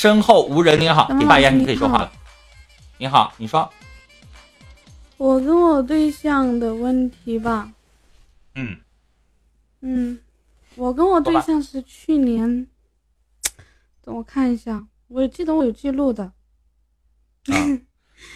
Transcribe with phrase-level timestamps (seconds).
[0.00, 2.10] 身后无人，你好，张李大爷，你可以说话了。
[2.96, 3.70] 你好，你说，
[5.18, 7.70] 我跟我对象的问题吧，
[8.54, 8.78] 嗯，
[9.82, 10.18] 嗯，
[10.76, 12.66] 我跟我对象是去年，
[14.02, 17.52] 等我看一下，我记得我有记录的，啊，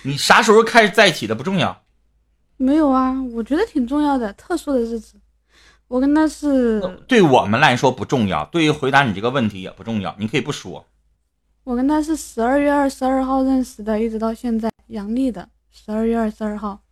[0.03, 1.83] 你啥时候开始在一起的不重要，
[2.59, 3.17] 没有啊？
[3.33, 5.19] 我觉得挺重要的，特殊的日子，
[5.89, 6.79] 我跟他是，
[7.09, 10.85] 对我们来说不重要，对于回答你这个问题也不重要，你可以不说。
[11.65, 16.83] 我跟他是十二月二十二号认识的，一直到现在，阳历的十二月二十二号，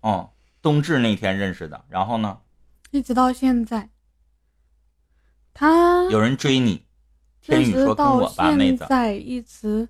[0.00, 2.40] 哦，冬至那天认识的，然后呢，
[2.90, 3.88] 一直到现在。
[5.54, 6.84] 他有人追你，
[7.40, 9.88] 天宇认识说跟我到吧，妹子，现在一直，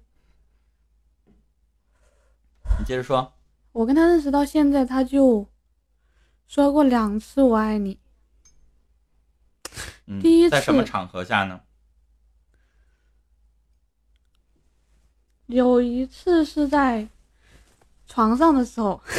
[2.78, 3.32] 你接着说。
[3.72, 5.48] 我跟他认识到现在，他就
[6.46, 7.98] 说过两次我爱你。
[10.06, 11.60] 嗯，第一次在什么场合下呢？
[15.50, 17.08] 有一次是在
[18.06, 19.00] 床上的时候，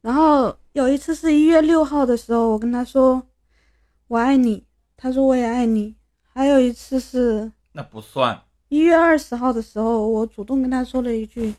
[0.00, 3.26] 然后有一次是一月六号的时候，我跟他说
[4.06, 4.64] 我爱你，
[4.96, 5.96] 他说我也爱你。
[6.34, 8.40] 还有一次是那不算。
[8.68, 11.52] 一月二十号的时候，我主动跟他说了一句，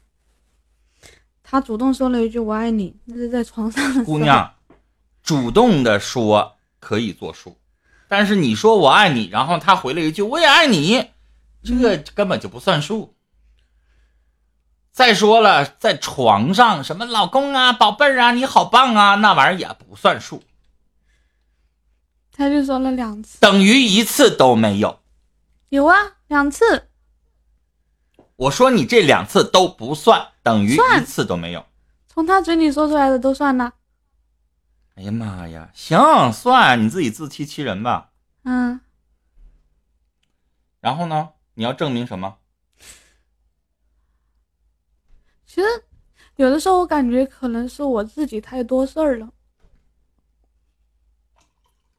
[1.43, 4.05] 他主动说了一句我爱你，那是在床上的时候。
[4.05, 4.53] 姑娘，
[5.21, 7.58] 主动的说可以作数，
[8.08, 11.09] 但是你说我爱你，然后他回了一句我也爱你，
[11.63, 13.15] 这个根本就不算数。
[14.91, 20.43] 再说了，在床上什么老公啊、宝贝儿啊、你好棒啊，那玩意儿也不算数，
[22.31, 24.99] 他就说了两次，等于一次都没有。
[25.69, 25.95] 有啊，
[26.27, 26.89] 两次。
[28.35, 31.65] 我说你这两次都不算，等于一次都没有。
[32.07, 33.73] 从他嘴里说出来的都算呢。
[34.95, 38.09] 哎呀妈呀，行，算你自己自欺欺人吧。
[38.43, 38.81] 嗯，
[40.81, 42.38] 然后呢，你要证明什么？
[45.45, 45.67] 其实
[46.38, 49.30] 有的时候我感觉可能是我自己太多事儿了。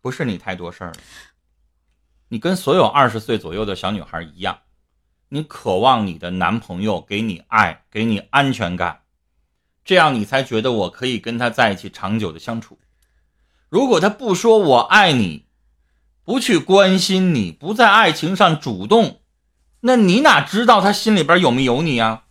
[0.00, 0.96] 不是你太多事儿了，
[2.28, 4.60] 你跟所有二十岁左右的小女孩一样，
[5.28, 9.02] 你渴望你的男朋友给你爱，给你安全感，
[9.84, 12.78] 这样你才觉得我可以跟他在一起长久的相处。
[13.68, 15.44] 如果他不说我爱你，
[16.24, 19.19] 不去关心你，不在爱情上主动，
[19.80, 22.26] 那你哪知道他心里边有没有你啊？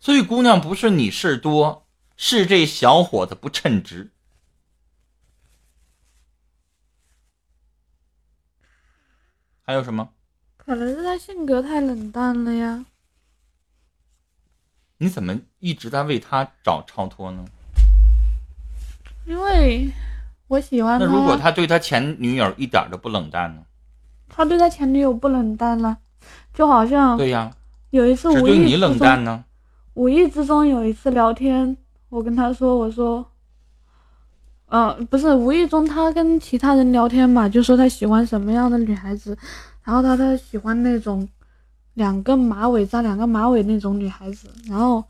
[0.00, 1.86] 所以，姑娘不是你事儿多，
[2.16, 4.12] 是这小伙子不称职。
[9.62, 10.10] 还有什么？
[10.56, 12.84] 可能是他性格太冷淡了呀。
[14.98, 17.44] 你怎么一直在为他找超脱呢？
[19.26, 19.90] 因为
[20.46, 23.64] 我喜欢他，那如果他对他前女友一点都不冷淡呢？
[24.28, 25.98] 他对他前女友不冷淡了，
[26.58, 27.48] 就好像对呀，
[27.90, 29.44] 有一次无意之对你冷中，淡呢。
[29.94, 31.76] 无意之中有一次聊天，
[32.08, 33.24] 我跟他说，我说，
[34.66, 39.38] 呃，不是无意中，他跟其他人聊天嘛，就说他喜欢什么样的女孩子，
[39.84, 41.28] 然后他他喜欢那种
[41.94, 45.04] 两个马尾扎两个马尾那种女孩子，然后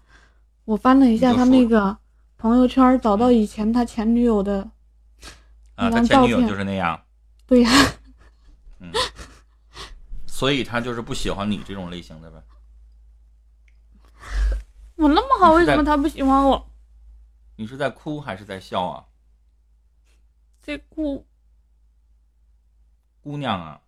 [0.66, 1.96] 我翻了一下他那个
[2.36, 4.68] 朋友圈，找到以前他前女友的，
[5.76, 6.46] 啊，他前女友张照片。
[6.46, 7.00] 就是那样，
[7.46, 7.70] 对呀、
[10.38, 12.40] 所以他就是不喜欢你这种类型的呗。
[14.94, 16.70] 我那么好，为什么他不喜欢我？
[17.56, 19.06] 你是在哭还是在笑啊，
[20.60, 21.26] 在哭，
[23.20, 23.80] 姑娘啊？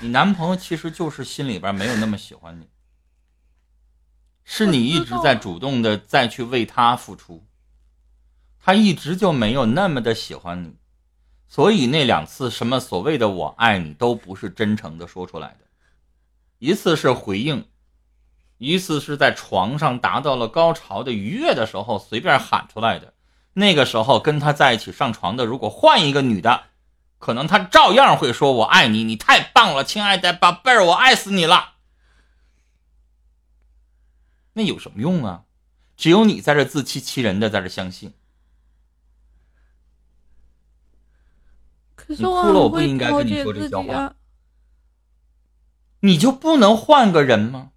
[0.00, 2.70] 你男朋友其实就是心里边没有那么喜欢你，
[4.42, 7.46] 是你一直在主动的再去为他付出，
[8.58, 10.78] 他一直就没有那么的喜欢你，
[11.48, 15.66] 所以那两次什么所谓的我爱你都不是真诚的说出来的，
[16.58, 17.68] 一次是回应，
[18.58, 23.14] 一次是在床上达到了高潮的愉悦的时候随便喊出来的。
[23.54, 26.64] 那个时候跟他在一起上床的，如果换一个女的，
[27.18, 31.76] 可能他照样会说“我爱你，你太棒了，亲爱的宝贝儿，我爱死你了”。
[34.52, 35.44] 那有什么用啊？
[35.96, 38.12] 只有你在这自欺欺人的在这相信。
[41.96, 44.14] 可是你哭了我不应该跟你说这笑话。
[46.00, 47.72] 你就不能换个人吗？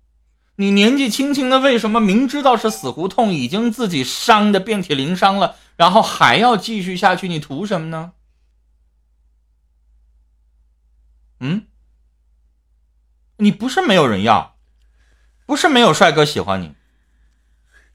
[0.57, 7.27] 你年纪轻轻的，为什么明知道是死胡同，已经自己伤的遍体鳞伤了，然后还要继续下去？
[7.29, 8.11] 你图什么呢？
[11.39, 11.65] 嗯？
[13.37, 14.57] 你不是没有人要，
[15.45, 16.75] 不是没有帅哥喜欢你，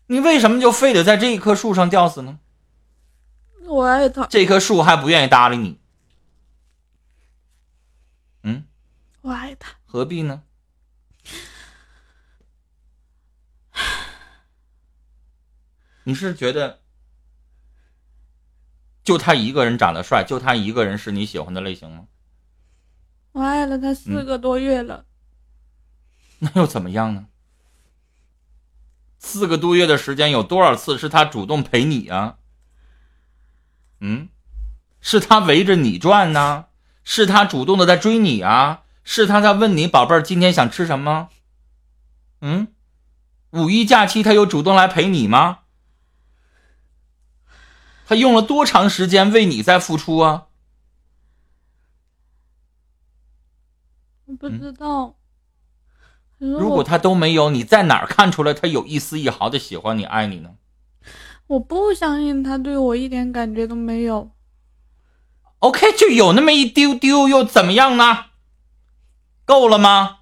[0.06, 2.38] 你为什么就非得在这一棵树上吊死呢？
[3.67, 5.79] 我爱他，这棵树还不愿意搭理你。
[8.43, 8.64] 嗯
[9.87, 10.43] 何必呢？
[16.05, 16.82] 你是觉得
[19.03, 22.06] 就他一个人长得帅，就他一个人是你喜欢的类型吗？
[23.32, 25.06] 我爱了他四个多月了，
[26.41, 27.29] 那又怎么样呢？
[29.19, 32.37] 四个多月的时间，有多少次是他主动陪你啊？
[34.00, 34.29] 嗯，
[35.00, 36.67] 是他围着你转呢？
[37.03, 38.83] 是他主动的在追你啊？
[39.04, 41.28] 是他在问你宝贝儿今天想吃什么？
[42.40, 42.68] 嗯，
[43.50, 45.60] 五一假期他有主动来陪你吗？
[48.06, 50.46] 他用了多长时间为你在付出啊？
[54.26, 55.16] 我不知道。
[56.38, 60.56] 如果他都没有，你在哪儿看出来他有一丝一毫的喜欢你、爱你呢？
[61.46, 64.32] 我不相信他对我一点感觉都没有。
[65.60, 68.33] OK，就有那么一丢丢，又怎么样呢？
[69.44, 70.20] 够了吗？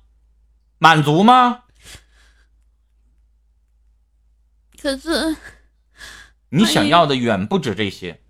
[0.79, 1.65] 满足吗？
[4.81, 5.37] 可是，
[6.49, 8.21] 你想要的远不止这些。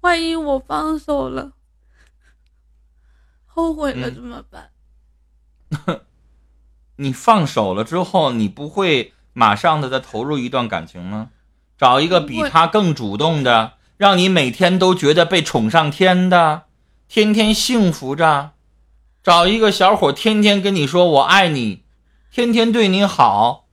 [0.00, 1.52] 万一我放手了，
[3.46, 4.72] 后悔了怎么办？
[6.96, 11.30] 你放手了之后，你不会马上的再投入一段感情吗？
[11.78, 16.66] 找一个比他更主动的，让你每天都觉得被宠上天的，
[17.06, 18.53] 天天幸福着。
[19.24, 21.82] 找一个小伙，天天跟你说我爱你，
[22.30, 23.66] 天天对你好，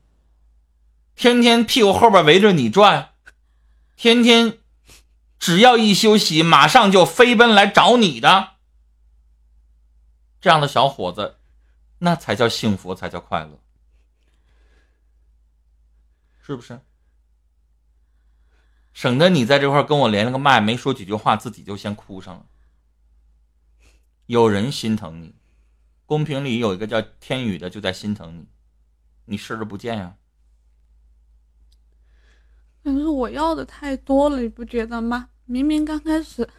[1.13, 3.13] 天天屁股后边围着你转，
[3.98, 4.59] 天天
[5.38, 8.53] 只要一休息，马上就飞奔来找你的。
[10.39, 11.36] 这样的小伙子。
[12.04, 13.59] 那才叫幸福，才叫快乐，
[16.42, 16.80] 是不是？
[18.92, 22.45] 省得你在这块跟我连了个麦，没说几句话，自己就先哭上了。
[24.25, 25.36] 有人心疼你，
[26.12, 28.46] 公屏里有一个叫天宇的，就在心疼你，
[29.28, 30.16] 你视而不见呀。
[32.84, 35.30] 可是我要的太多了，你不觉得吗？
[35.46, 36.50] 明明刚开始，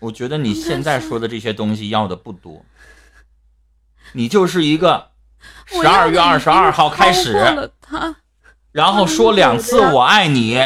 [0.00, 2.64] 我觉得你现在说的这些东西要的不多。
[4.14, 5.12] 你就是一个
[5.66, 7.32] 十二月二十二号开始，
[8.72, 10.58] 然后说两次我爱你，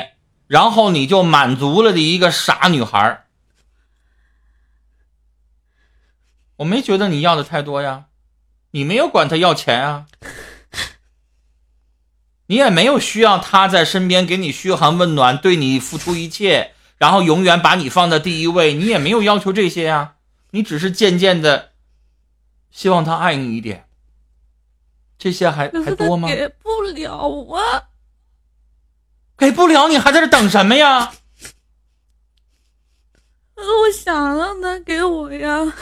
[0.46, 3.26] 然后你就满足了的一个傻女孩。
[6.60, 8.06] 我没觉得你要的太多呀，
[8.72, 10.06] 你没有管他要钱啊，
[12.46, 20.16] 你也没有需要他在身边给你嘘寒问暖，对你付出一切，然后永远把你放在第一位，你也没有要求这些呀，
[20.50, 21.70] 你只是渐渐的。
[22.70, 23.88] 希望他爱你一点，
[25.18, 26.28] 这些还还多吗？
[26.28, 27.88] 给不了啊！
[29.38, 31.14] 给不了，你还在这等什么呀？
[33.56, 35.72] 我想让他给我呀。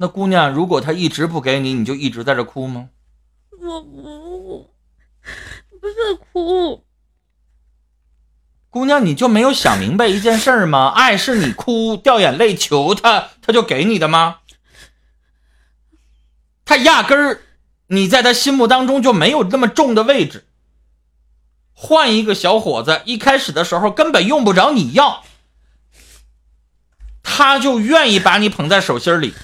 [0.00, 2.90] 那姑娘，如果他一直不给你，你就一直在这哭吗？
[3.60, 4.70] 我不，
[5.80, 6.84] 不是哭。
[8.70, 10.88] 姑娘，你就没有想明白一件事吗？
[10.88, 14.38] 爱是你哭掉眼泪求他，他就给你的吗？
[16.64, 17.40] 他压根儿，
[17.88, 20.46] 你在他心目当中就没有那么重的位置。
[21.72, 25.24] 换一个小伙子，一开始的时候根本用不着你要，
[27.22, 29.34] 他就愿意把你捧在手心里。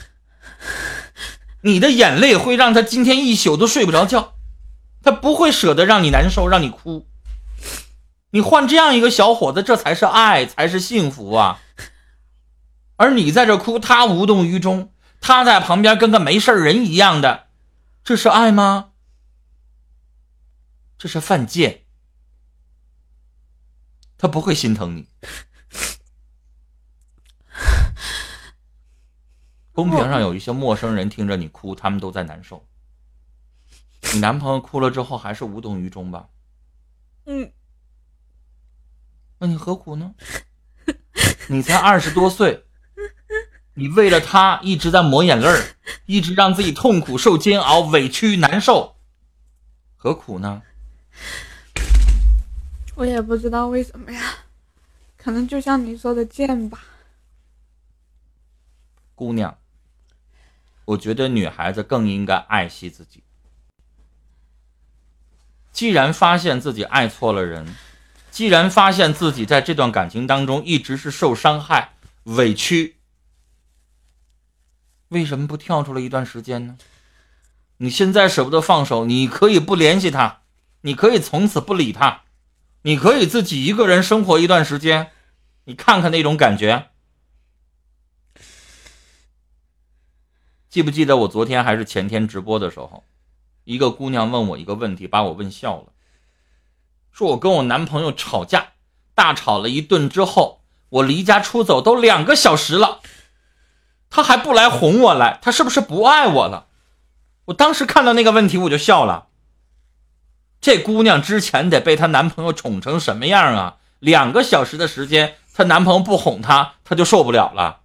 [1.65, 4.35] 你的眼泪会让他今天一宿都睡不着觉，
[5.03, 7.07] 他不会舍得让你难受，让你哭。
[8.33, 11.63] 你换这样一个小伙子，这才是爱，才是幸福啊！
[12.97, 14.93] 而你在这哭，他无动于衷，
[15.23, 17.47] 他在旁边跟个没事人一样的，
[18.05, 18.91] 这是爱吗？
[20.99, 21.85] 这是犯贱，
[24.19, 25.09] 他不会心疼你。
[29.75, 32.67] 公屏上有一些陌生人听着你哭，他们都在难受。
[34.13, 36.29] 你男朋友哭了之后，还是无动于衷吧？
[37.27, 37.53] 嗯。
[39.39, 40.15] 那你何苦呢？
[41.49, 42.65] 你才二十多岁，
[43.75, 45.77] 你为了他一直在抹眼泪儿，
[46.07, 48.97] 一直让自己痛苦、受煎熬、委屈、难受，
[49.97, 50.63] 何苦呢？
[52.95, 54.37] 我也不知道为什么呀，
[55.17, 56.81] 可能就像你说的贱吧。
[59.15, 59.59] 姑娘，
[60.85, 63.23] 我觉得女孩子更应该爱惜自己。
[65.73, 67.75] 既然发现自己爱错了人。
[68.31, 71.93] 既然发现自己在这段感情当中一直是受伤害、
[72.25, 72.97] 委屈，
[75.11, 76.77] 为什么不跳出来一段时间呢？
[77.77, 80.41] 你现在舍不得放手，你可以不联系他，
[80.81, 82.23] 你可以从此不理他，
[82.83, 85.13] 你可以自己一个人生活一段时间，
[85.67, 86.91] 你看看那种感觉。
[90.75, 93.05] 记不记得我昨天还是前天直播的时候，
[93.63, 95.93] 一个姑娘问我一个问题，把我问笑了，
[97.13, 98.71] 说我跟我男朋友吵架，
[99.15, 102.99] 大吵了一顿之后，我离家出走都两个小时了，
[104.11, 106.67] 他还不来哄我来，他是不是不爱我了？
[107.45, 109.29] 我当时看到那个问题我就笑了。
[110.61, 113.77] 这姑娘之前得被她男朋友宠成什么样啊？
[114.01, 117.83] 两个小时的时间，她男朋友不哄她，她就受不了了。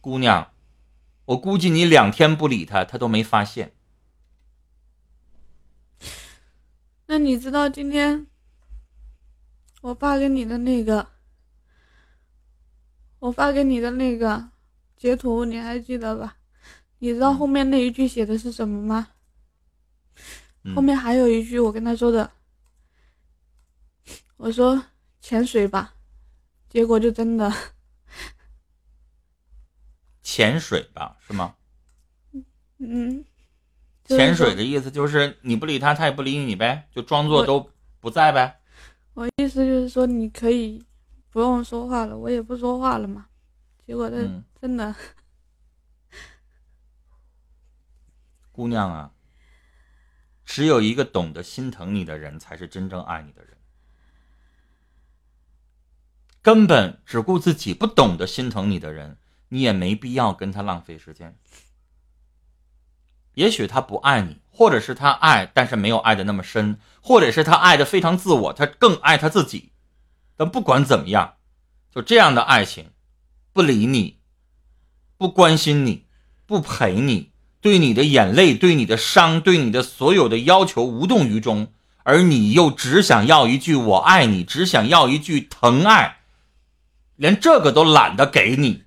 [0.00, 0.48] 姑娘，
[1.26, 3.72] 我估计你两天不理他，他都没发现。
[7.06, 8.26] 那你知道今天
[9.82, 11.08] 我发给你的那个，
[13.18, 14.50] 我发给你的那个
[14.96, 16.36] 截图，你还记得吧？
[16.98, 19.08] 你知道后面那一句写的是什么吗？
[20.74, 22.30] 后面还有一句，我跟他说的，
[24.38, 24.82] 我说
[25.20, 25.94] 潜水吧，
[26.70, 27.52] 结果就真的
[30.24, 31.54] 潜水吧，是吗？
[32.78, 33.24] 嗯，
[34.04, 38.60] 潜水的意思就是你不理他，他也不理你呗，就装作都不在呗。
[39.12, 40.84] 我意思就是说，你可以
[41.30, 43.26] 不用说话了，我也不说话了嘛。
[43.86, 44.16] 结果他
[44.60, 44.92] 真的，
[48.50, 49.12] 姑娘啊。
[50.44, 53.56] 只有一个懂得心疼你的人，才是真正爱你的人。
[56.42, 59.16] 根本只顾自己不懂得心疼你的人，
[59.54, 61.36] 你也没必要跟他浪费时间。
[63.34, 69.70] 也许他不爱你，或者是他爱，但是没有爱的那么深，或者是他爱的非常自我，他更爱他自己。
[70.36, 71.34] 但不管怎么样，
[71.94, 72.90] 就这样的爱情，
[73.52, 74.18] 不理你，
[75.16, 76.06] 不关心你，
[76.46, 77.30] 不陪你。
[77.60, 86.18] 对你的眼泪，对你的伤，对你的所有的要求无动于衷，而你又只想要一句“我爱你”，只想要一句疼爱，
[87.14, 88.83] 连这个都懒得给你。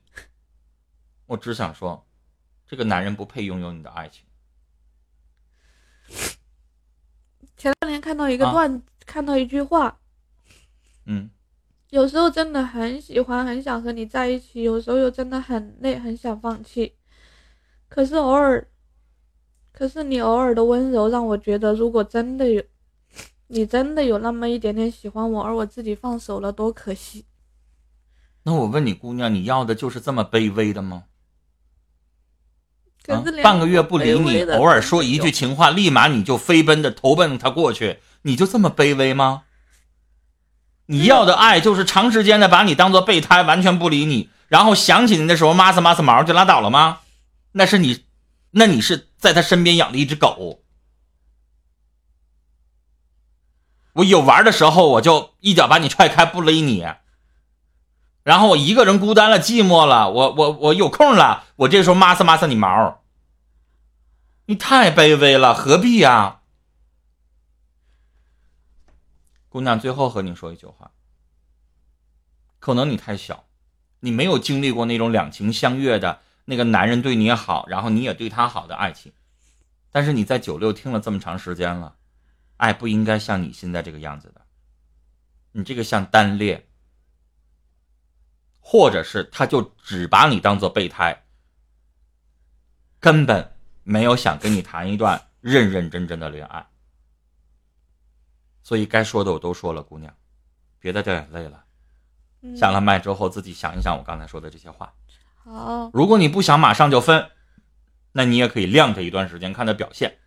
[1.28, 2.06] 我只想说，
[2.66, 4.26] 这个男人不配拥有你的爱情。
[7.58, 10.00] 前两天看到一个段，看到一句话，
[11.06, 11.30] 嗯，
[11.90, 16.96] 有时候真的很喜欢，很想和你在一起，有时候又真的很累，很想放弃。
[17.90, 18.68] 可是偶尔，
[19.72, 22.64] 可是你偶尔的温柔让我觉得，如果真的有，
[23.48, 27.26] 你真的有那么一点点喜欢我，而我自己放手了，多可惜。
[28.44, 31.06] 那我问你，姑娘，你要的就是这么卑微的吗？
[33.08, 39.44] 啊，半个月不理你，偶尔说一句情话，立马你就飞奔的投奔他过去，你就这么卑微吗？
[40.88, 47.00] 你要的爱就是长时间的把你当做备胎，完全不理你，然后想起你的时候，抹撒抹撒毛就拉倒了吗？
[47.54, 48.06] 那是你，
[48.52, 50.62] 那你是在他身边养的一只狗。
[53.94, 56.86] 我有玩的时候，我就一脚把你踹开，不勒你。
[58.28, 63.02] 然后我一个人孤单了，寂寞了，我我我有空了，我这时候抹撒抹撒你毛。
[64.48, 66.42] 你太卑微了，何必呀？
[69.48, 70.92] 姑娘，最后和你说一句话。
[72.60, 73.46] 可能你太小，
[74.02, 76.20] 你没有经历过那种两情相悦的。
[76.44, 79.14] 那个男人对你好，然后你也对他好的爱情，
[79.90, 81.96] 但是你在九六听了这么长时间了，
[82.58, 84.42] 爱不应该像你现在这个样子的，
[85.54, 86.68] 你这个像单恋，
[88.70, 91.24] 或者是他就只把你当做备胎，
[93.00, 96.68] 根本没有想跟你谈一段认认真真的恋爱，
[98.62, 100.14] 所以该说的我都说了，姑娘，
[100.80, 101.64] 别再掉眼泪了，
[102.58, 104.94] 下了麦之后自己想一想我刚才说的这些话。
[105.38, 107.32] 好，如果你不想马上就分，
[108.12, 110.20] 那你也可以晾他一段时间，看他表现，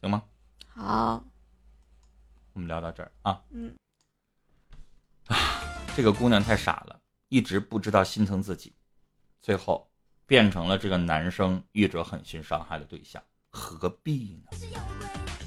[0.00, 0.24] 行吗？
[0.74, 1.24] 好，
[2.52, 3.40] 我们聊到这儿啊。
[3.50, 3.76] 嗯。
[5.28, 5.36] 啊，
[5.96, 7.00] 这个姑娘太傻了，
[7.30, 8.74] 一直不知道心疼自己，
[9.40, 9.90] 最后
[10.26, 15.45] 变成了这个男生一直狠心伤害的对象，何必呢？